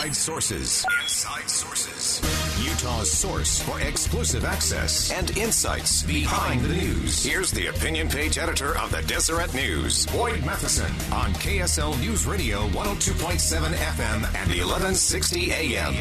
Inside 0.00 0.16
Sources. 0.16 0.86
Inside 1.02 1.50
Sources. 1.50 2.20
Utah's 2.64 3.10
source 3.12 3.60
for 3.60 3.78
exclusive 3.82 4.46
access 4.46 5.12
and 5.12 5.36
insights 5.36 6.02
behind 6.04 6.62
the 6.62 6.74
news. 6.74 7.22
Here's 7.22 7.50
the 7.50 7.66
opinion 7.66 8.08
page 8.08 8.38
editor 8.38 8.78
of 8.78 8.90
the 8.92 9.02
Deseret 9.02 9.52
News, 9.52 10.06
Boyd 10.06 10.42
Matheson, 10.46 10.90
on 11.12 11.34
KSL 11.34 12.00
News 12.00 12.24
Radio 12.24 12.66
102.7 12.68 13.74
FM 13.74 14.24
and 14.24 14.48
1160 14.48 15.52
AM. 15.52 15.94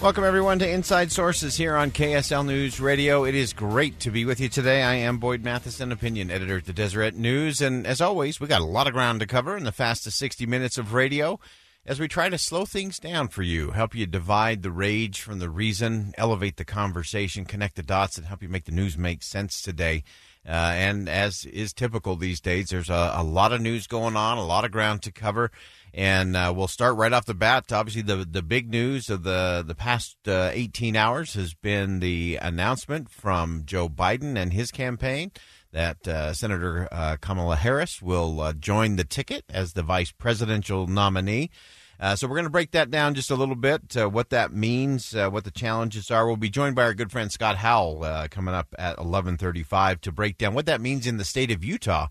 Welcome, 0.00 0.24
everyone, 0.24 0.58
to 0.60 0.70
Inside 0.70 1.12
Sources 1.12 1.58
here 1.58 1.76
on 1.76 1.90
KSL 1.90 2.46
News 2.46 2.80
Radio. 2.80 3.24
It 3.24 3.34
is 3.34 3.52
great 3.52 4.00
to 4.00 4.10
be 4.10 4.24
with 4.24 4.40
you 4.40 4.48
today. 4.48 4.82
I 4.82 4.94
am 4.94 5.18
Boyd 5.18 5.44
Matheson, 5.44 5.92
opinion 5.92 6.30
editor 6.30 6.56
at 6.56 6.64
the 6.64 6.72
Deseret 6.72 7.16
News. 7.16 7.60
And 7.60 7.86
as 7.86 8.00
always, 8.00 8.40
we 8.40 8.46
got 8.46 8.62
a 8.62 8.64
lot 8.64 8.86
of 8.86 8.94
ground 8.94 9.20
to 9.20 9.26
cover 9.26 9.58
in 9.58 9.64
the 9.64 9.72
fastest 9.72 10.16
60 10.16 10.46
minutes 10.46 10.78
of 10.78 10.94
radio 10.94 11.38
as 11.86 12.00
we 12.00 12.08
try 12.08 12.28
to 12.28 12.36
slow 12.36 12.64
things 12.64 12.98
down 12.98 13.28
for 13.28 13.42
you, 13.42 13.70
help 13.70 13.94
you 13.94 14.06
divide 14.06 14.62
the 14.62 14.72
rage 14.72 15.20
from 15.20 15.38
the 15.38 15.48
reason, 15.48 16.12
elevate 16.18 16.56
the 16.56 16.64
conversation, 16.64 17.44
connect 17.44 17.76
the 17.76 17.82
dots, 17.82 18.18
and 18.18 18.26
help 18.26 18.42
you 18.42 18.48
make 18.48 18.64
the 18.64 18.72
news 18.72 18.98
make 18.98 19.22
sense 19.22 19.62
today. 19.62 20.02
Uh, 20.44 20.72
and 20.74 21.08
as 21.08 21.44
is 21.44 21.72
typical 21.72 22.16
these 22.16 22.40
days, 22.40 22.68
there's 22.68 22.90
a, 22.90 23.12
a, 23.16 23.22
lot 23.22 23.52
of 23.52 23.60
news 23.60 23.86
going 23.86 24.16
on, 24.16 24.38
a 24.38 24.44
lot 24.44 24.64
of 24.64 24.70
ground 24.72 25.02
to 25.02 25.12
cover. 25.12 25.50
And 25.94 26.36
uh, 26.36 26.52
we'll 26.54 26.68
start 26.68 26.96
right 26.96 27.12
off 27.12 27.24
the 27.24 27.34
bat. 27.34 27.72
Obviously, 27.72 28.02
the 28.02 28.16
the 28.16 28.42
big 28.42 28.70
news 28.70 29.08
of 29.08 29.22
the 29.22 29.64
the 29.66 29.74
past 29.74 30.16
uh, 30.28 30.50
18 30.52 30.94
hours 30.94 31.34
has 31.34 31.54
been 31.54 32.00
the 32.00 32.38
announcement 32.40 33.08
from 33.08 33.62
Joe 33.64 33.88
Biden 33.88 34.36
and 34.36 34.52
his 34.52 34.70
campaign 34.70 35.32
that 35.72 36.08
uh, 36.08 36.32
Senator 36.32 36.88
uh, 36.90 37.16
Kamala 37.20 37.56
Harris 37.56 38.00
will 38.00 38.40
uh, 38.40 38.52
join 38.54 38.96
the 38.96 39.04
ticket 39.04 39.44
as 39.50 39.74
the 39.74 39.82
vice 39.82 40.10
presidential 40.10 40.86
nominee. 40.86 41.50
Uh, 41.98 42.14
so 42.14 42.26
we're 42.26 42.36
going 42.36 42.44
to 42.44 42.50
break 42.50 42.72
that 42.72 42.90
down 42.90 43.14
just 43.14 43.30
a 43.30 43.34
little 43.34 43.54
bit, 43.54 43.96
uh, 43.96 44.08
what 44.08 44.30
that 44.30 44.52
means, 44.52 45.14
uh, 45.14 45.30
what 45.30 45.44
the 45.44 45.50
challenges 45.50 46.10
are. 46.10 46.26
We'll 46.26 46.36
be 46.36 46.50
joined 46.50 46.76
by 46.76 46.84
our 46.84 46.94
good 46.94 47.10
friend 47.10 47.32
Scott 47.32 47.56
Howell 47.56 48.04
uh, 48.04 48.28
coming 48.28 48.54
up 48.54 48.74
at 48.78 48.98
11:35 48.98 50.00
to 50.02 50.12
break 50.12 50.36
down 50.36 50.54
what 50.54 50.66
that 50.66 50.80
means 50.80 51.06
in 51.06 51.16
the 51.16 51.24
state 51.24 51.50
of 51.50 51.64
Utah 51.64 52.08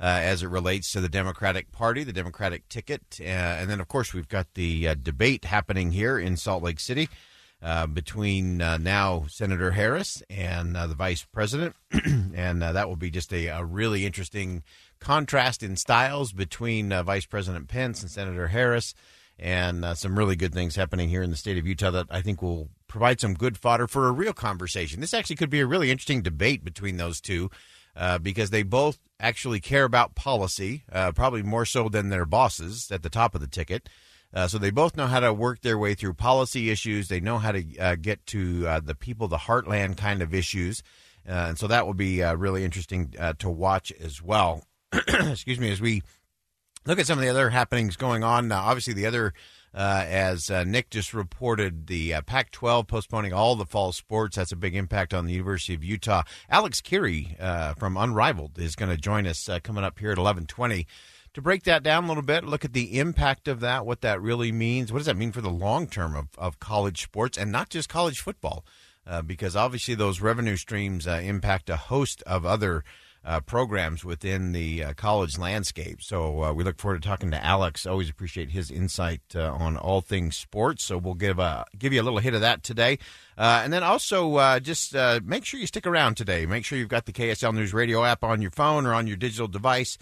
uh, 0.00 0.04
as 0.04 0.42
it 0.42 0.48
relates 0.48 0.90
to 0.92 1.00
the 1.00 1.08
Democratic 1.08 1.70
Party, 1.70 2.02
the 2.02 2.12
Democratic 2.12 2.68
ticket, 2.68 3.02
uh, 3.20 3.24
and 3.24 3.70
then 3.70 3.80
of 3.80 3.86
course 3.86 4.12
we've 4.12 4.28
got 4.28 4.54
the 4.54 4.94
debate 4.96 5.44
happening 5.44 5.92
here 5.92 6.18
in 6.18 6.36
Salt 6.36 6.62
Lake 6.62 6.80
City. 6.80 7.08
between 7.94 8.58
now 8.58 9.24
Senator 9.28 9.70
Harris 9.70 10.20
and 10.28 10.74
the 10.74 10.94
Vice 10.96 11.24
President, 11.32 11.76
and 12.04 12.60
that 12.62 12.88
will 12.88 12.96
be 12.96 13.10
just 13.10 13.32
a, 13.32 13.46
a 13.46 13.64
really 13.64 14.04
interesting 14.04 14.64
contrast 14.98 15.62
in 15.62 15.76
styles 15.76 16.32
between 16.32 16.90
Vice 17.04 17.26
President 17.26 17.68
Pence 17.68 18.02
and 18.02 18.10
Senator 18.10 18.48
Harris 18.48 18.94
and 19.38 19.84
uh, 19.84 19.94
some 19.94 20.18
really 20.18 20.36
good 20.36 20.52
things 20.52 20.76
happening 20.76 21.08
here 21.08 21.22
in 21.22 21.30
the 21.30 21.36
state 21.36 21.58
of 21.58 21.66
Utah 21.66 21.90
that 21.92 22.06
I 22.10 22.22
think 22.22 22.42
will 22.42 22.68
provide 22.88 23.20
some 23.20 23.34
good 23.34 23.56
fodder 23.56 23.86
for 23.86 24.08
a 24.08 24.12
real 24.12 24.32
conversation. 24.32 25.00
This 25.00 25.14
actually 25.14 25.36
could 25.36 25.50
be 25.50 25.60
a 25.60 25.66
really 25.66 25.90
interesting 25.90 26.22
debate 26.22 26.64
between 26.64 26.96
those 26.96 27.20
two 27.20 27.50
uh, 27.94 28.18
because 28.18 28.50
they 28.50 28.62
both 28.62 28.98
actually 29.20 29.60
care 29.60 29.84
about 29.84 30.14
policy, 30.14 30.84
uh, 30.92 31.12
probably 31.12 31.42
more 31.42 31.64
so 31.64 31.88
than 31.88 32.08
their 32.08 32.24
bosses 32.24 32.90
at 32.90 33.02
the 33.02 33.10
top 33.10 33.34
of 33.34 33.40
the 33.40 33.46
ticket. 33.46 33.88
Uh, 34.34 34.46
so 34.46 34.58
they 34.58 34.70
both 34.70 34.96
know 34.96 35.06
how 35.06 35.20
to 35.20 35.32
work 35.32 35.62
their 35.62 35.78
way 35.78 35.94
through 35.94 36.14
policy 36.14 36.70
issues. 36.70 37.08
They 37.08 37.20
know 37.20 37.38
how 37.38 37.52
to 37.52 37.78
uh, 37.78 37.96
get 37.96 38.26
to 38.26 38.66
uh, 38.66 38.80
the 38.80 38.94
people, 38.94 39.26
the 39.26 39.38
heartland 39.38 39.96
kind 39.96 40.20
of 40.20 40.34
issues. 40.34 40.82
and 41.24 41.58
so 41.58 41.66
that 41.66 41.86
will 41.86 41.94
be 41.94 42.22
really 42.22 42.64
interesting 42.64 43.14
to 43.38 43.50
watch 43.50 43.92
as 44.00 44.22
well. 44.22 44.64
Excuse 44.92 45.58
me, 45.58 45.70
as 45.70 45.80
we 45.80 46.02
look 46.86 46.98
at 46.98 47.06
some 47.06 47.18
of 47.18 47.22
the 47.24 47.30
other 47.30 47.50
happenings 47.50 47.96
going 47.96 48.24
on. 48.24 48.50
Uh, 48.50 48.56
obviously, 48.56 48.94
the 48.94 49.06
other, 49.06 49.32
uh, 49.74 50.04
as 50.06 50.50
uh, 50.50 50.64
Nick 50.64 50.90
just 50.90 51.12
reported, 51.14 51.86
the 51.86 52.14
uh, 52.14 52.22
Pac 52.22 52.50
12 52.50 52.86
postponing 52.86 53.32
all 53.32 53.56
the 53.56 53.66
fall 53.66 53.92
sports. 53.92 54.36
That's 54.36 54.52
a 54.52 54.56
big 54.56 54.74
impact 54.74 55.14
on 55.14 55.26
the 55.26 55.32
University 55.32 55.74
of 55.74 55.84
Utah. 55.84 56.22
Alex 56.48 56.80
Kirry 56.80 57.36
uh, 57.38 57.74
from 57.74 57.96
Unrivaled 57.96 58.58
is 58.58 58.76
going 58.76 58.90
to 58.90 58.96
join 58.96 59.26
us 59.26 59.48
uh, 59.48 59.58
coming 59.62 59.84
up 59.84 59.98
here 59.98 60.10
at 60.10 60.18
1120 60.18 60.86
to 61.34 61.42
break 61.42 61.64
that 61.64 61.82
down 61.82 62.04
a 62.04 62.08
little 62.08 62.22
bit, 62.22 62.44
look 62.44 62.64
at 62.64 62.72
the 62.72 62.98
impact 62.98 63.48
of 63.48 63.60
that, 63.60 63.84
what 63.84 64.00
that 64.00 64.20
really 64.20 64.50
means. 64.50 64.90
What 64.90 65.00
does 65.00 65.06
that 65.06 65.16
mean 65.16 65.30
for 65.30 65.42
the 65.42 65.50
long 65.50 65.86
term 65.86 66.16
of, 66.16 66.28
of 66.38 66.58
college 66.58 67.02
sports 67.02 67.36
and 67.36 67.52
not 67.52 67.68
just 67.68 67.88
college 67.88 68.20
football? 68.20 68.64
because 69.26 69.56
obviously 69.56 69.94
those 69.94 70.20
revenue 70.20 70.56
streams 70.56 71.06
impact 71.06 71.70
a 71.70 71.76
host 71.78 72.22
of 72.26 72.44
other 72.44 72.84
uh, 73.24 73.40
programs 73.40 74.04
within 74.04 74.52
the 74.52 74.82
uh, 74.82 74.92
college 74.94 75.38
landscape. 75.38 76.00
So 76.02 76.44
uh, 76.44 76.52
we 76.52 76.64
look 76.64 76.78
forward 76.78 77.02
to 77.02 77.08
talking 77.08 77.30
to 77.32 77.44
Alex. 77.44 77.84
Always 77.86 78.08
appreciate 78.08 78.50
his 78.50 78.70
insight 78.70 79.20
uh, 79.34 79.52
on 79.52 79.76
all 79.76 80.00
things 80.00 80.36
sports. 80.36 80.84
So 80.84 80.96
we'll 80.96 81.14
give 81.14 81.38
a 81.38 81.64
give 81.76 81.92
you 81.92 82.00
a 82.00 82.04
little 82.04 82.20
hit 82.20 82.34
of 82.34 82.40
that 82.40 82.62
today, 82.62 82.98
uh, 83.36 83.60
and 83.62 83.72
then 83.72 83.82
also 83.82 84.36
uh, 84.36 84.60
just 84.60 84.94
make 85.24 85.44
sure 85.44 85.60
you 85.60 85.66
stick 85.66 85.86
around 85.86 86.16
today. 86.16 86.46
Make 86.46 86.64
sure 86.64 86.78
you've 86.78 86.88
got 86.88 87.06
the 87.06 87.12
KSL 87.12 87.54
News 87.54 87.74
Radio 87.74 88.04
app 88.04 88.24
on 88.24 88.40
your 88.40 88.50
phone 88.50 88.86
or 88.86 88.94
on 88.94 89.06
your 89.06 89.16
digital 89.16 89.48
device 89.48 89.98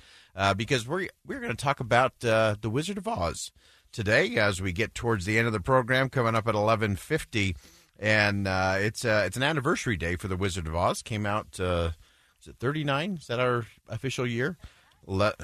because 0.56 0.86
we're 0.86 1.08
we're 1.26 1.40
going 1.40 1.54
to 1.54 1.64
talk 1.64 1.80
about 1.80 2.20
the 2.20 2.70
Wizard 2.70 2.98
of 2.98 3.08
Oz 3.08 3.50
today 3.92 4.36
as 4.36 4.60
we 4.60 4.72
get 4.72 4.94
towards 4.94 5.24
the 5.24 5.38
end 5.38 5.46
of 5.46 5.52
the 5.52 5.60
program 5.60 6.10
coming 6.10 6.34
up 6.34 6.46
at 6.46 6.54
eleven 6.54 6.96
fifty. 6.96 7.56
And 7.98 8.46
it's 8.46 9.04
it's 9.04 9.36
an 9.38 9.42
anniversary 9.42 9.96
day 9.96 10.16
for 10.16 10.28
the 10.28 10.36
Wizard 10.36 10.66
of 10.66 10.76
Oz. 10.76 11.02
Came 11.02 11.24
out 11.24 11.58
it 11.58 11.94
39? 12.52 13.18
Is 13.20 13.26
that 13.26 13.40
our 13.40 13.66
official 13.88 14.26
year? 14.26 14.56
Le- 15.06 15.34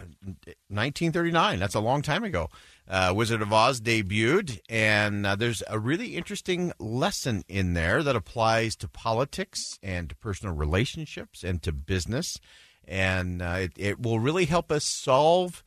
1939. 0.68 1.58
That's 1.58 1.74
a 1.74 1.80
long 1.80 2.02
time 2.02 2.24
ago. 2.24 2.48
Uh, 2.88 3.12
Wizard 3.14 3.42
of 3.42 3.52
Oz 3.52 3.80
debuted, 3.80 4.58
and 4.68 5.24
uh, 5.24 5.36
there's 5.36 5.62
a 5.68 5.78
really 5.78 6.16
interesting 6.16 6.72
lesson 6.80 7.44
in 7.48 7.74
there 7.74 8.02
that 8.02 8.16
applies 8.16 8.74
to 8.76 8.88
politics 8.88 9.78
and 9.82 10.08
to 10.08 10.16
personal 10.16 10.54
relationships 10.54 11.44
and 11.44 11.62
to 11.62 11.72
business. 11.72 12.38
And 12.86 13.40
uh, 13.40 13.58
it, 13.60 13.72
it 13.76 14.02
will 14.02 14.18
really 14.18 14.46
help 14.46 14.72
us 14.72 14.84
solve 14.84 15.62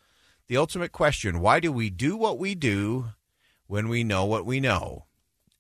the 0.47 0.57
ultimate 0.57 0.91
question 0.91 1.39
why 1.39 1.59
do 1.59 1.71
we 1.71 1.89
do 1.89 2.17
what 2.17 2.37
we 2.37 2.53
do 2.53 3.07
when 3.67 3.87
we 3.87 4.03
know 4.03 4.25
what 4.25 4.45
we 4.45 4.59
know? 4.59 5.05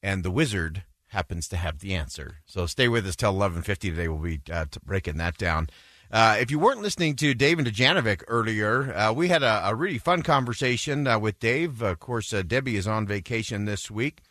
And 0.03 0.23
the 0.23 0.31
wizard 0.31 0.83
happens 1.15 1.47
to 1.47 1.55
have 1.55 1.79
the 1.79 1.95
answer. 1.95 2.39
So 2.45 2.65
stay 2.65 2.89
with 2.89 3.07
us 3.07 3.15
till 3.15 3.33
11:50 3.33 3.89
today. 3.89 4.09
We'll 4.09 4.19
be 4.19 4.41
uh, 4.51 4.65
breaking 4.85 5.17
that 5.17 5.37
down. 5.37 5.69
Uh, 6.11 6.35
if 6.39 6.51
you 6.51 6.59
weren't 6.59 6.81
listening 6.81 7.15
to 7.15 7.33
Dave 7.33 7.57
and 7.57 7.67
Dujanovic 7.67 8.23
earlier, 8.27 8.93
uh, 8.93 9.13
we 9.13 9.29
had 9.29 9.41
a, 9.41 9.69
a, 9.69 9.75
really 9.75 9.97
fun 9.97 10.21
conversation 10.21 11.07
uh, 11.07 11.17
with 11.17 11.39
Dave. 11.39 11.81
Of 11.81 11.99
course, 11.99 12.31
uh, 12.33 12.41
Debbie 12.41 12.75
is 12.75 12.85
on 12.85 13.07
vacation 13.07 13.63
this 13.65 13.89
week, 13.89 14.21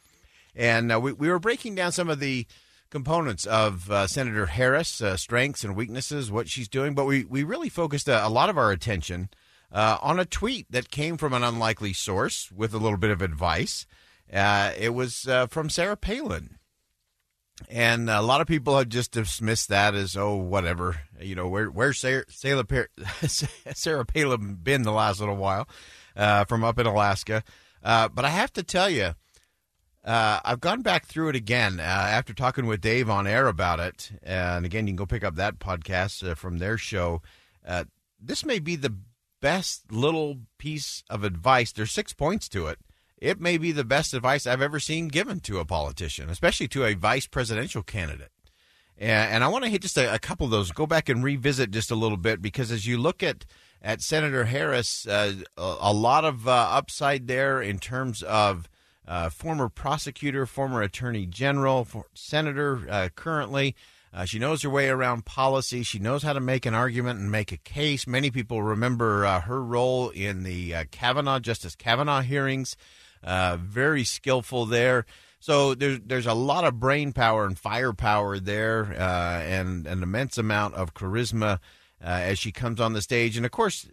and 0.54 0.92
uh, 0.92 1.00
we, 1.00 1.12
we 1.12 1.28
were 1.28 1.40
breaking 1.40 1.74
down 1.74 1.90
some 1.90 2.10
of 2.10 2.20
the 2.20 2.46
components 2.90 3.44
of 3.46 3.90
Senator 4.06 4.46
Harris' 4.46 5.02
strengths 5.16 5.64
and 5.64 5.74
weaknesses, 5.74 6.30
what 6.30 6.48
she's 6.48 6.68
doing. 6.68 6.94
But 6.94 7.06
we, 7.06 7.24
we 7.24 7.42
really 7.42 7.70
focused 7.70 8.08
a, 8.08 8.24
a 8.24 8.28
lot 8.28 8.50
of 8.50 8.58
our 8.58 8.70
attention 8.70 9.30
on 9.72 10.20
a 10.20 10.24
tweet 10.24 10.70
that 10.70 10.92
came 10.92 11.16
from 11.16 11.32
an 11.32 11.42
unlikely 11.42 11.92
source 11.92 12.52
with 12.52 12.72
a 12.72 12.78
little 12.78 12.98
bit 12.98 13.10
of 13.10 13.20
advice. 13.20 13.84
it 14.30 14.94
was 14.94 15.26
from 15.48 15.70
Sarah 15.70 15.96
Palin 15.96 16.58
and 17.68 18.10
a 18.10 18.22
lot 18.22 18.40
of 18.40 18.46
people 18.46 18.76
have 18.76 18.88
just 18.88 19.12
dismissed 19.12 19.68
that 19.68 19.94
as 19.94 20.16
oh 20.16 20.34
whatever 20.34 21.00
you 21.20 21.34
know 21.34 21.48
where 21.48 21.66
where's 21.66 21.98
Sarah, 21.98 22.24
Sarah, 22.28 24.04
Palin 24.04 24.54
been 24.54 24.82
the 24.82 24.92
last 24.92 25.20
little 25.20 25.36
while 25.36 25.68
uh, 26.16 26.44
from 26.44 26.64
up 26.64 26.78
in 26.78 26.86
Alaska, 26.86 27.42
uh, 27.82 28.08
but 28.08 28.24
I 28.24 28.30
have 28.30 28.52
to 28.54 28.62
tell 28.62 28.90
you. 28.90 29.14
Uh, 30.04 30.38
I've 30.44 30.60
gone 30.60 30.82
back 30.82 31.06
through 31.06 31.30
it 31.30 31.34
again 31.34 31.80
uh, 31.80 31.82
after 31.82 32.34
talking 32.34 32.66
with 32.66 32.82
Dave 32.82 33.08
on 33.08 33.26
air 33.26 33.46
about 33.46 33.80
it. 33.80 34.10
And 34.22 34.66
again, 34.66 34.86
you 34.86 34.90
can 34.90 34.96
go 34.96 35.06
pick 35.06 35.24
up 35.24 35.36
that 35.36 35.58
podcast 35.58 36.30
uh, 36.30 36.34
from 36.34 36.58
their 36.58 36.76
show. 36.76 37.22
Uh, 37.66 37.84
this 38.20 38.44
may 38.44 38.58
be 38.58 38.76
the 38.76 38.94
best 39.40 39.90
little 39.90 40.40
piece 40.58 41.04
of 41.08 41.24
advice. 41.24 41.72
There's 41.72 41.90
six 41.90 42.12
points 42.12 42.50
to 42.50 42.66
it 42.66 42.78
it 43.24 43.40
may 43.40 43.56
be 43.56 43.72
the 43.72 43.84
best 43.84 44.12
advice 44.12 44.46
I've 44.46 44.60
ever 44.60 44.78
seen 44.78 45.08
given 45.08 45.40
to 45.40 45.58
a 45.58 45.64
politician, 45.64 46.28
especially 46.28 46.68
to 46.68 46.84
a 46.84 46.92
vice 46.94 47.26
presidential 47.26 47.82
candidate. 47.82 48.30
And, 48.98 49.42
I 49.42 49.48
want 49.48 49.64
to 49.64 49.70
hit 49.70 49.82
just 49.82 49.96
a, 49.96 50.18
couple 50.18 50.44
of 50.44 50.50
those. 50.50 50.70
Go 50.70 50.86
back 50.86 51.08
and 51.08 51.24
revisit 51.24 51.70
just 51.70 51.90
a 51.90 51.96
little 51.96 52.18
bit 52.18 52.40
because 52.40 52.70
as 52.70 52.86
you 52.86 52.98
look 52.98 53.22
at 53.22 53.44
at 53.82 54.00
Senator 54.00 54.44
Harris, 54.44 55.06
uh, 55.06 55.34
a, 55.56 55.92
lot 55.92 56.24
of 56.24 56.46
uh, 56.48 56.52
upside 56.52 57.26
there 57.26 57.60
in 57.60 57.78
terms 57.78 58.22
of 58.22 58.68
uh, 59.06 59.28
former 59.28 59.68
prosecutor, 59.68 60.46
former 60.46 60.80
attorney 60.80 61.26
general, 61.26 61.86
senator 62.14 62.86
uh, 62.88 63.08
currently. 63.14 63.74
Uh, 64.12 64.24
she 64.24 64.38
knows 64.38 64.62
her 64.62 64.70
way 64.70 64.88
around 64.88 65.24
policy. 65.24 65.82
She 65.82 65.98
knows 65.98 66.22
how 66.22 66.32
to 66.32 66.40
make 66.40 66.64
an 66.64 66.72
argument 66.72 67.20
and 67.20 67.30
make 67.32 67.52
a 67.52 67.58
case. 67.58 68.06
Many 68.06 68.30
people 68.30 68.62
remember 68.62 69.26
uh, 69.26 69.40
her 69.40 69.62
role 69.62 70.10
in 70.10 70.44
the 70.44 70.86
Kavanaugh, 70.90 71.40
Justice 71.40 71.74
Kavanaugh 71.74 72.22
hearings. 72.22 72.76
Uh, 73.24 73.56
very 73.58 74.04
skillful 74.04 74.66
there. 74.66 75.06
So 75.40 75.74
there's 75.74 76.00
there's 76.04 76.26
a 76.26 76.34
lot 76.34 76.64
of 76.64 76.78
brain 76.78 77.12
power 77.12 77.44
and 77.44 77.58
firepower 77.58 78.38
there, 78.38 78.94
uh, 78.98 79.40
and 79.40 79.86
an 79.86 80.02
immense 80.02 80.38
amount 80.38 80.74
of 80.74 80.94
charisma 80.94 81.58
uh, 82.02 82.06
as 82.06 82.38
she 82.38 82.52
comes 82.52 82.80
on 82.80 82.92
the 82.92 83.02
stage. 83.02 83.36
And 83.36 83.44
of 83.44 83.52
course, 83.52 83.88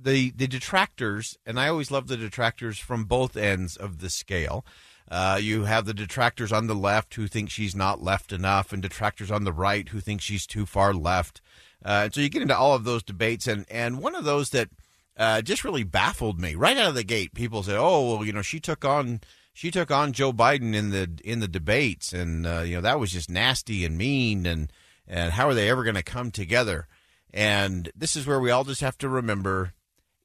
the 0.00 0.30
the 0.30 0.46
detractors, 0.46 1.38
and 1.46 1.58
I 1.60 1.68
always 1.68 1.90
love 1.90 2.06
the 2.06 2.16
detractors 2.16 2.78
from 2.78 3.04
both 3.04 3.36
ends 3.36 3.76
of 3.76 3.98
the 3.98 4.10
scale. 4.10 4.64
Uh, 5.08 5.38
you 5.40 5.64
have 5.64 5.84
the 5.84 5.94
detractors 5.94 6.50
on 6.52 6.66
the 6.66 6.74
left 6.74 7.14
who 7.14 7.28
think 7.28 7.50
she's 7.50 7.76
not 7.76 8.02
left 8.02 8.32
enough, 8.32 8.72
and 8.72 8.82
detractors 8.82 9.30
on 9.30 9.44
the 9.44 9.52
right 9.52 9.88
who 9.90 10.00
think 10.00 10.20
she's 10.20 10.46
too 10.46 10.66
far 10.66 10.92
left. 10.92 11.40
Uh, 11.84 12.08
so 12.12 12.20
you 12.20 12.28
get 12.28 12.42
into 12.42 12.56
all 12.56 12.74
of 12.74 12.84
those 12.84 13.02
debates, 13.02 13.46
and 13.46 13.64
and 13.70 14.00
one 14.00 14.14
of 14.16 14.24
those 14.24 14.50
that 14.50 14.68
uh, 15.16 15.42
just 15.42 15.64
really 15.64 15.84
baffled 15.84 16.40
me 16.40 16.54
right 16.54 16.76
out 16.76 16.88
of 16.88 16.94
the 16.94 17.04
gate. 17.04 17.34
People 17.34 17.62
say, 17.62 17.76
"Oh, 17.76 18.16
well, 18.16 18.24
you 18.24 18.32
know, 18.32 18.42
she 18.42 18.60
took 18.60 18.84
on." 18.84 19.20
She 19.52 19.70
took 19.70 19.90
on 19.90 20.12
Joe 20.12 20.34
Biden 20.34 20.74
in 20.74 20.90
the 20.90 21.18
in 21.24 21.40
the 21.40 21.48
debates, 21.48 22.12
and 22.12 22.46
uh, 22.46 22.60
you 22.60 22.74
know 22.74 22.82
that 22.82 23.00
was 23.00 23.10
just 23.10 23.30
nasty 23.30 23.86
and 23.86 23.96
mean, 23.96 24.44
and 24.44 24.70
and 25.08 25.32
how 25.32 25.48
are 25.48 25.54
they 25.54 25.70
ever 25.70 25.82
going 25.82 25.96
to 25.96 26.02
come 26.02 26.30
together? 26.30 26.88
And 27.32 27.90
this 27.96 28.16
is 28.16 28.26
where 28.26 28.38
we 28.38 28.50
all 28.50 28.64
just 28.64 28.82
have 28.82 28.98
to 28.98 29.08
remember 29.08 29.72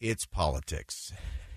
it's 0.01 0.25
politics. 0.25 1.13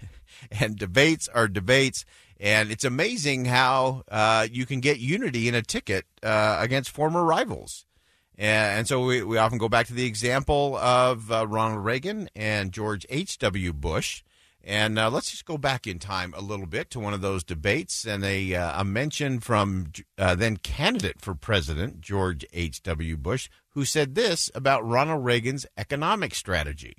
and 0.50 0.76
debates 0.76 1.28
are 1.28 1.48
debates. 1.48 2.04
And 2.38 2.70
it's 2.70 2.84
amazing 2.84 3.46
how 3.46 4.02
uh, 4.10 4.46
you 4.50 4.66
can 4.66 4.80
get 4.80 4.98
unity 4.98 5.48
in 5.48 5.54
a 5.54 5.62
ticket 5.62 6.04
uh, 6.22 6.58
against 6.60 6.90
former 6.90 7.24
rivals. 7.24 7.86
And, 8.36 8.88
so 8.88 9.04
we, 9.04 9.22
we 9.22 9.38
often 9.38 9.58
go 9.58 9.68
back 9.68 9.86
to 9.86 9.94
the 9.94 10.06
example 10.06 10.76
of 10.76 11.30
uh, 11.30 11.46
Ronald 11.46 11.84
Reagan 11.84 12.28
and 12.34 12.72
George 12.72 13.06
H.W. 13.08 13.72
Bush. 13.72 14.22
And 14.66 14.98
uh, 14.98 15.10
let's 15.10 15.30
just 15.30 15.44
go 15.44 15.58
back 15.58 15.86
in 15.86 15.98
time 15.98 16.32
a 16.34 16.40
little 16.40 16.66
bit 16.66 16.88
to 16.90 17.00
one 17.00 17.12
of 17.12 17.20
those 17.20 17.44
debates 17.44 18.06
and 18.06 18.24
a, 18.24 18.54
uh, 18.54 18.80
a 18.80 18.84
mention 18.84 19.38
from 19.40 19.92
uh, 20.16 20.34
then 20.34 20.56
candidate 20.56 21.20
for 21.20 21.34
president, 21.34 22.00
George 22.00 22.46
H.W. 22.52 23.16
Bush, 23.18 23.50
who 23.70 23.84
said 23.84 24.14
this 24.14 24.50
about 24.54 24.86
Ronald 24.86 25.24
Reagan's 25.24 25.66
economic 25.76 26.34
strategy. 26.34 26.96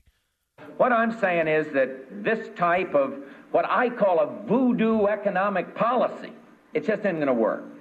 What 0.77 0.93
I'm 0.93 1.17
saying 1.19 1.47
is 1.47 1.67
that 1.73 2.23
this 2.23 2.49
type 2.55 2.93
of 2.93 3.15
what 3.51 3.65
I 3.67 3.89
call 3.89 4.19
a 4.19 4.47
voodoo 4.47 5.07
economic 5.07 5.73
policy, 5.75 6.33
it 6.73 6.85
just 6.85 6.99
isn't 6.99 7.15
going 7.15 7.27
to 7.27 7.33
work. 7.33 7.74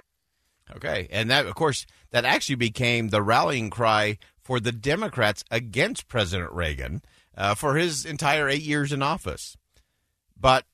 Okay. 0.75 1.07
And 1.11 1.29
that, 1.29 1.45
of 1.45 1.55
course, 1.55 1.85
that 2.11 2.25
actually 2.25 2.55
became 2.55 3.09
the 3.09 3.21
rallying 3.21 3.69
cry 3.69 4.17
for 4.41 4.59
the 4.59 4.71
Democrats 4.71 5.43
against 5.51 6.07
President 6.07 6.51
Reagan 6.51 7.01
uh, 7.37 7.55
for 7.55 7.75
his 7.75 8.05
entire 8.05 8.47
eight 8.47 8.61
years 8.61 8.91
in 8.91 9.01
office. 9.01 9.57
But 10.39 10.65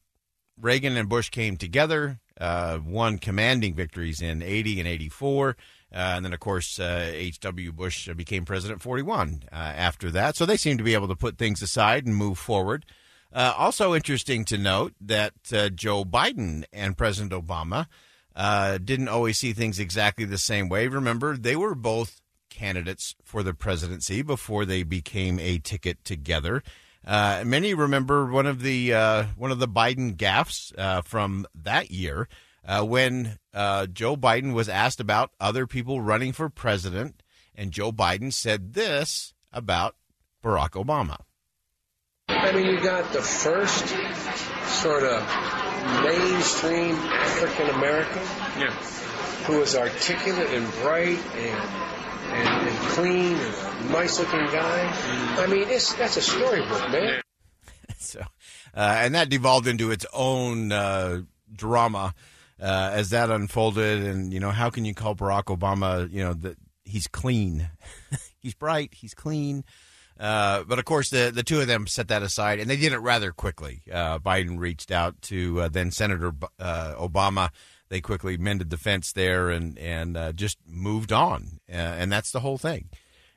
Reagan 0.59 0.97
and 0.97 1.09
Bush 1.09 1.29
came 1.29 1.57
together, 1.57 2.19
uh, 2.39 2.79
won 2.85 3.17
commanding 3.17 3.73
victories 3.73 4.21
in 4.21 4.41
80 4.41 4.79
and 4.79 4.88
84. 4.88 5.49
Uh, 5.49 5.55
and 5.93 6.25
then, 6.25 6.33
of 6.33 6.39
course, 6.39 6.79
H.W. 6.79 7.69
Uh, 7.69 7.71
Bush 7.73 8.07
became 8.15 8.45
president 8.45 8.81
41 8.81 9.43
uh, 9.51 9.55
after 9.55 10.09
that. 10.11 10.35
So 10.35 10.45
they 10.45 10.57
seem 10.57 10.77
to 10.77 10.83
be 10.83 10.93
able 10.93 11.09
to 11.09 11.15
put 11.15 11.38
things 11.38 11.61
aside 11.61 12.05
and 12.05 12.15
move 12.15 12.38
forward. 12.38 12.85
Uh, 13.33 13.53
also 13.57 13.93
interesting 13.93 14.45
to 14.45 14.57
note 14.57 14.93
that 15.01 15.33
Joe 15.75 16.03
Biden 16.03 16.65
and 16.73 16.97
President 16.97 17.31
Obama 17.31 17.88
didn't 18.35 19.07
always 19.07 19.37
see 19.37 19.53
things 19.53 19.79
exactly 19.79 20.25
the 20.25 20.37
same 20.37 20.69
way. 20.69 20.87
Remember, 20.87 21.37
they 21.37 21.55
were 21.55 21.75
both 21.75 22.21
candidates 22.49 23.15
for 23.23 23.41
the 23.41 23.53
presidency 23.53 24.21
before 24.21 24.65
they 24.65 24.83
became 24.83 25.39
a 25.39 25.57
ticket 25.57 26.03
together. 26.05 26.61
Uh, 27.05 27.43
many 27.45 27.73
remember 27.73 28.31
one 28.31 28.45
of 28.45 28.61
the 28.61 28.93
uh, 28.93 29.23
one 29.35 29.51
of 29.51 29.57
the 29.57 29.67
Biden 29.67 30.15
gaffes 30.15 30.77
uh, 30.77 31.01
from 31.01 31.47
that 31.55 31.89
year 31.89 32.27
uh, 32.63 32.83
when 32.83 33.39
uh, 33.53 33.87
Joe 33.87 34.15
Biden 34.15 34.53
was 34.53 34.69
asked 34.69 34.99
about 34.99 35.31
other 35.39 35.65
people 35.65 36.01
running 36.01 36.31
for 36.31 36.49
president, 36.49 37.23
and 37.55 37.71
Joe 37.71 37.91
Biden 37.91 38.31
said 38.31 38.73
this 38.73 39.33
about 39.51 39.95
Barack 40.43 40.71
Obama. 40.71 41.17
I 42.37 42.51
mean, 42.53 42.65
you 42.65 42.81
got 42.81 43.11
the 43.13 43.21
first 43.21 43.87
sort 44.81 45.03
of 45.03 45.21
mainstream 46.03 46.95
African 46.95 47.69
American 47.69 48.23
yeah. 48.59 48.71
who 49.45 49.59
was 49.59 49.75
articulate 49.75 50.49
and 50.51 50.71
bright 50.81 51.19
and 51.35 51.91
and, 52.31 52.67
and 52.67 52.77
clean 52.89 53.35
and 53.35 53.91
nice 53.91 54.19
looking 54.19 54.45
guy. 54.47 54.89
I 55.37 55.47
mean, 55.47 55.67
it's, 55.67 55.93
that's 55.93 56.17
a 56.17 56.21
storybook, 56.21 56.89
man. 56.91 57.21
so, 57.97 58.21
uh, 58.73 58.99
and 58.99 59.15
that 59.15 59.29
devolved 59.29 59.67
into 59.67 59.91
its 59.91 60.05
own 60.13 60.71
uh, 60.71 61.21
drama 61.53 62.13
uh, 62.61 62.91
as 62.93 63.09
that 63.09 63.29
unfolded. 63.29 64.03
And 64.03 64.31
you 64.31 64.39
know, 64.39 64.51
how 64.51 64.69
can 64.69 64.85
you 64.85 64.93
call 64.93 65.15
Barack 65.15 65.45
Obama? 65.45 66.09
You 66.11 66.23
know 66.23 66.33
that 66.33 66.57
he's 66.85 67.07
clean, 67.07 67.69
he's 68.39 68.53
bright, 68.53 68.93
he's 68.93 69.13
clean. 69.13 69.63
Uh, 70.21 70.63
but 70.65 70.77
of 70.77 70.85
course, 70.85 71.09
the 71.09 71.31
the 71.33 71.41
two 71.41 71.59
of 71.59 71.68
them 71.68 71.88
set 71.88 72.07
that 72.09 72.21
aside, 72.21 72.59
and 72.59 72.69
they 72.69 72.77
did 72.77 72.94
it 72.94 73.00
rather 73.00 73.31
quickly. 73.31 73.81
Uh, 73.91 74.19
Biden 74.19 74.59
reached 74.59 74.91
out 74.91 75.19
to 75.23 75.62
uh, 75.62 75.68
then 75.68 75.89
Senator 75.89 76.31
uh, 76.59 76.94
Obama 76.95 77.50
they 77.89 78.01
quickly 78.01 78.38
mended 78.38 78.69
the 78.69 78.77
fence 78.77 79.12
there 79.12 79.50
and 79.50 79.79
and 79.79 80.15
uh, 80.15 80.31
just 80.31 80.59
moved 80.68 81.12
on, 81.12 81.59
and 81.68 82.12
that's 82.12 82.31
the 82.31 82.41
whole 82.41 82.59
thing. 82.59 82.89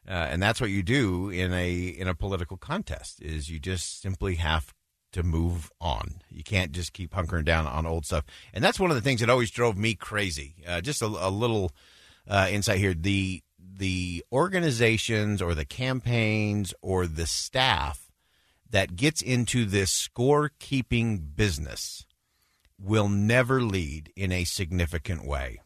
And 0.07 0.43
that's 0.43 0.61
what 0.61 0.69
you 0.69 0.83
do 0.83 1.31
in 1.31 1.55
a 1.55 1.73
in 1.73 2.07
a 2.07 2.15
political 2.15 2.59
contest 2.59 3.23
is 3.23 3.49
you 3.49 3.59
just 3.59 4.03
simply 4.03 4.35
have 4.35 4.75
to 5.13 5.23
move 5.23 5.73
on. 5.81 6.21
You 6.29 6.45
can't 6.45 6.73
just 6.73 6.93
keep 6.93 7.15
hunkering 7.15 7.47
down 7.47 7.67
on 7.67 7.87
old 7.87 8.05
stuff. 8.05 8.25
And 8.53 8.63
that's 8.63 8.79
one 8.79 8.91
of 8.91 8.97
the 8.97 9.01
things 9.01 9.21
that 9.21 9.31
always 9.31 9.51
drove 9.51 9.79
me 9.79 9.95
crazy. 9.95 10.57
Just 10.83 11.01
a, 11.01 11.07
a 11.07 11.31
little 11.31 11.73
insight 12.29 12.79
here: 12.79 12.93
the 12.93 13.43
the 13.77 14.25
organizations 14.33 15.41
or 15.41 15.55
the 15.55 15.65
campaigns 15.65 16.75
or 16.83 17.07
the 17.07 17.27
staff 17.27 18.11
that 18.71 18.97
gets 18.97 19.23
into 19.23 19.65
this 19.65 20.09
scorekeeping 20.09 21.37
business 21.37 22.07
will 22.79 23.09
never 23.09 23.63
lead 23.63 24.13
in 24.17 24.33
a 24.33 24.44
significant 24.44 25.25
way. 25.25 25.61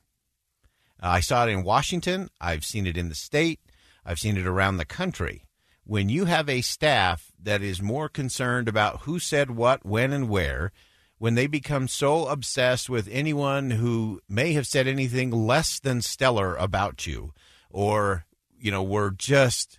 Uh, 1.02 1.07
I 1.07 1.21
saw 1.21 1.47
it 1.47 1.50
in 1.50 1.62
Washington. 1.62 2.28
I've 2.40 2.64
seen 2.64 2.87
it 2.87 2.97
in 2.97 3.09
the 3.09 3.14
state. 3.14 3.61
I've 4.05 4.19
seen 4.19 4.37
it 4.37 4.47
around 4.47 4.76
the 4.76 4.85
country. 4.85 5.45
When 5.85 6.09
you 6.09 6.26
have 6.26 6.49
a 6.49 6.61
staff 6.61 7.33
that 7.43 7.62
is 7.62 7.81
more 7.81 8.09
concerned 8.09 8.69
about 8.69 9.02
who 9.02 9.19
said 9.19 9.50
what, 9.50 9.87
when, 9.87 10.12
and 10.12 10.28
where, 10.28 10.73
when 11.17 11.35
they 11.35 11.47
become 11.47 11.88
so 11.88 12.26
obsessed 12.26 12.90
with 12.90 13.09
anyone 13.11 13.71
who 13.71 14.21
may 14.28 14.52
have 14.52 14.67
said 14.67 14.87
anything 14.87 15.31
less 15.31 15.81
than 15.81 16.02
stellar 16.02 16.55
about 16.57 17.07
you, 17.07 17.33
or, 17.70 18.25
you 18.58 18.70
know, 18.70 18.82
were 18.82 19.10
just 19.10 19.78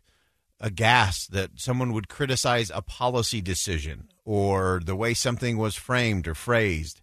aghast 0.59 1.31
that 1.31 1.51
someone 1.55 1.93
would 1.93 2.09
criticize 2.09 2.71
a 2.73 2.81
policy 2.81 3.41
decision 3.41 4.09
or 4.25 4.81
the 4.83 4.95
way 4.95 5.13
something 5.13 5.57
was 5.57 5.75
framed 5.75 6.27
or 6.27 6.35
phrased, 6.35 7.01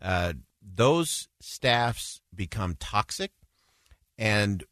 uh, 0.00 0.32
those 0.62 1.28
staffs 1.40 2.20
become 2.34 2.76
toxic 2.78 3.30
and 4.16 4.64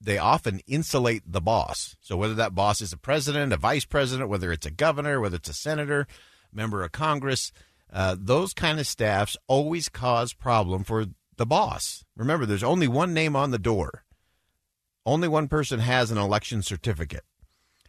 they 0.00 0.18
often 0.18 0.60
insulate 0.66 1.22
the 1.26 1.40
boss. 1.40 1.96
So 2.00 2.16
whether 2.16 2.34
that 2.34 2.54
boss 2.54 2.80
is 2.80 2.92
a 2.92 2.96
president, 2.96 3.52
a 3.52 3.56
vice 3.56 3.84
president, 3.84 4.28
whether 4.28 4.52
it's 4.52 4.66
a 4.66 4.70
governor, 4.70 5.20
whether 5.20 5.36
it's 5.36 5.48
a 5.48 5.54
senator, 5.54 6.06
member 6.52 6.82
of 6.82 6.92
Congress, 6.92 7.52
uh, 7.92 8.16
those 8.18 8.54
kind 8.54 8.80
of 8.80 8.86
staffs 8.86 9.36
always 9.46 9.88
cause 9.88 10.32
problem 10.32 10.84
for 10.84 11.06
the 11.36 11.46
boss. 11.46 12.04
Remember, 12.16 12.46
there's 12.46 12.62
only 12.62 12.88
one 12.88 13.14
name 13.14 13.36
on 13.36 13.50
the 13.50 13.58
door. 13.58 14.04
Only 15.04 15.28
one 15.28 15.48
person 15.48 15.80
has 15.80 16.10
an 16.10 16.18
election 16.18 16.62
certificate. 16.62 17.24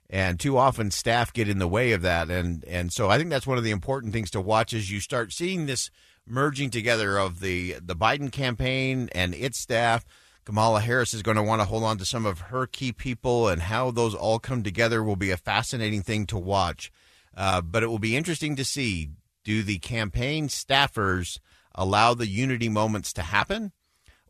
And 0.10 0.40
too 0.40 0.58
often 0.58 0.92
staff 0.92 1.34
get 1.34 1.50
in 1.50 1.60
the 1.60 1.68
way 1.68 1.92
of 1.94 2.02
that. 2.04 2.30
And, 2.30 2.64
and 2.66 2.94
so 2.94 3.10
I 3.10 3.18
think 3.18 3.30
that's 3.30 3.48
one 3.48 3.58
of 3.58 3.64
the 3.64 3.72
important 3.72 4.14
things 4.14 4.30
to 4.32 4.42
watch 4.42 4.74
as 4.74 4.92
you 4.92 5.00
start 5.00 5.32
seeing 5.32 5.66
this 5.66 5.90
merging 6.26 6.70
together 6.70 7.18
of 7.18 7.40
the 7.40 7.74
the 7.82 7.96
Biden 7.96 8.32
campaign 8.32 9.10
and 9.14 9.34
its 9.34 9.60
staff. 9.60 10.06
Kamala 10.46 10.82
Harris 10.82 11.14
is 11.14 11.22
going 11.22 11.38
to 11.38 11.44
want 11.44 11.62
to 11.62 11.66
hold 11.66 11.84
on 11.84 11.98
to 11.98 12.06
some 12.06 12.26
of 12.26 12.40
her 12.40 12.68
key 12.68 12.92
people, 12.92 13.48
and 13.48 13.62
how 13.62 13.92
those 13.92 14.14
all 14.14 14.40
come 14.40 14.62
together 14.62 15.02
will 15.02 15.16
be 15.16 15.32
a 15.32 15.38
fascinating 15.38 16.02
thing 16.02 16.26
to 16.28 16.38
watch. 16.38 16.92
Uh, 17.36 17.62
but 17.62 17.82
it 17.82 17.88
will 17.88 18.00
be 18.00 18.18
interesting 18.18 18.56
to 18.58 18.66
see 18.66 19.10
do 19.44 19.64
the 19.64 19.80
campaign 19.80 20.48
staffers 20.48 21.40
allow 21.76 22.14
the 22.14 22.28
unity 22.28 22.70
moments 22.70 23.14
to 23.14 23.22
happen, 23.22 23.72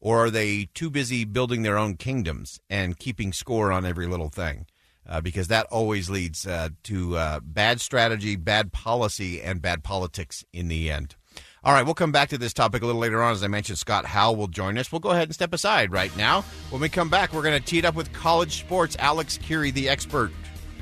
or 0.04 0.26
are 0.26 0.30
they 0.30 0.66
too 0.74 0.90
busy 0.90 1.24
building 1.24 1.64
their 1.64 1.78
own 1.78 1.96
kingdoms 1.96 2.60
and 2.70 3.00
keeping 3.00 3.32
score 3.32 3.72
on 3.72 3.86
every 3.86 4.06
little 4.06 4.28
thing? 4.28 4.66
Uh, 5.08 5.22
because 5.22 5.48
that 5.48 5.66
always 5.68 6.10
leads 6.10 6.46
uh, 6.46 6.68
to 6.84 7.16
uh, 7.16 7.40
bad 7.42 7.80
strategy, 7.80 8.36
bad 8.36 8.74
policy, 8.74 9.42
and 9.42 9.62
bad 9.62 9.82
politics 9.82 10.44
in 10.52 10.68
the 10.68 10.92
end. 10.92 11.16
All 11.64 11.74
right, 11.74 11.86
we'll 11.86 11.94
come 11.94 12.12
back 12.12 12.30
to 12.30 12.38
this 12.38 12.54
topic 12.54 12.84
a 12.84 12.86
little 12.86 13.00
later 13.00 13.24
on. 13.24 13.32
As 13.32 13.44
I 13.44 13.48
mentioned, 13.48 13.78
Scott 13.78 14.06
Howell 14.06 14.36
will 14.36 14.48
join 14.48 14.78
us. 14.78 14.92
We'll 14.92 15.00
go 15.00 15.12
ahead 15.12 15.30
and 15.30 15.34
step 15.34 15.54
aside 15.54 15.94
right 15.94 16.16
now. 16.18 16.42
When 16.70 16.82
we 16.82 16.90
come 16.90 17.08
back, 17.10 17.32
we're 17.32 17.42
going 17.42 17.60
to 17.60 17.66
tee 17.66 17.80
it 17.80 17.86
up 17.86 17.96
with 17.96 18.12
college 18.12 18.60
sports. 18.60 18.98
Alex 19.00 19.38
Kirry, 19.42 19.72
the 19.72 19.88
expert, 19.88 20.34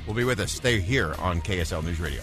will 0.08 0.14
be 0.14 0.24
with 0.24 0.40
us. 0.40 0.50
Stay 0.50 0.80
here 0.80 1.14
on 1.20 1.40
KSL 1.40 1.84
News 1.84 2.00
Radio. 2.00 2.22